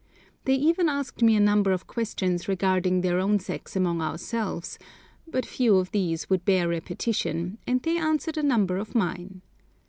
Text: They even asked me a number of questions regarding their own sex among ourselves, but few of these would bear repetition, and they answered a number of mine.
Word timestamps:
They 0.45 0.55
even 0.55 0.89
asked 0.89 1.21
me 1.21 1.35
a 1.35 1.39
number 1.39 1.71
of 1.71 1.85
questions 1.85 2.47
regarding 2.47 3.01
their 3.01 3.19
own 3.19 3.37
sex 3.37 3.75
among 3.75 4.01
ourselves, 4.01 4.79
but 5.27 5.45
few 5.45 5.75
of 5.75 5.91
these 5.91 6.27
would 6.27 6.43
bear 6.43 6.67
repetition, 6.67 7.59
and 7.67 7.83
they 7.83 7.99
answered 7.99 8.39
a 8.39 8.41
number 8.41 8.77
of 8.77 8.95
mine. 8.95 9.43